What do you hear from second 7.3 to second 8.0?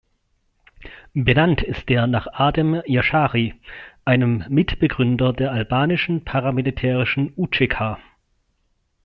UÇK.